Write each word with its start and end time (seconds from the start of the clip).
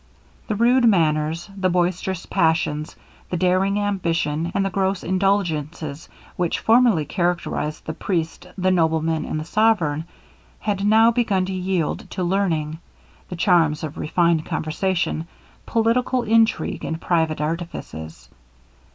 The 0.47 0.55
rude 0.55 0.85
manners, 0.85 1.47
the 1.55 1.69
boisterous 1.69 2.25
passions, 2.25 2.95
the 3.29 3.37
daring 3.37 3.79
ambition, 3.79 4.51
and 4.55 4.65
the 4.65 4.71
gross 4.71 5.03
indulgences 5.03 6.09
which 6.35 6.57
formerly 6.57 7.05
characterized 7.05 7.85
the 7.85 7.93
priest, 7.93 8.47
the 8.57 8.71
nobleman, 8.71 9.25
and 9.25 9.39
the 9.39 9.45
sovereign, 9.45 10.05
had 10.59 10.83
now 10.83 11.11
begun 11.11 11.45
to 11.45 11.53
yield 11.53 12.09
to 12.09 12.23
learning 12.23 12.79
the 13.29 13.35
charms 13.35 13.83
of 13.83 13.95
refined 13.99 14.43
conversation 14.43 15.27
political 15.67 16.23
intrigue 16.23 16.83
and 16.83 16.99
private 16.99 17.39
artifices. 17.39 18.27